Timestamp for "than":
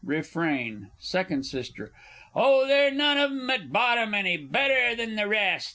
4.95-5.13